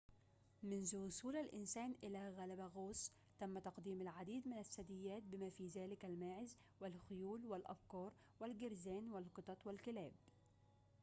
منذ 0.63 0.95
وصول 0.97 1.35
الإنسان 1.35 1.95
إلى 2.03 2.29
غالاباغوس 2.29 3.11
تم 3.39 3.59
تقديم 3.59 4.01
العديد 4.01 4.47
من 4.47 4.57
الثدييات 4.59 5.23
بما 5.23 5.49
في 5.49 5.67
ذلك 5.67 6.05
الماعز 6.05 6.57
والخيول 6.81 7.45
والأبقار 7.45 8.11
والجرذان 8.39 9.11
والقطط 9.11 9.67
والكلاب 9.67 10.11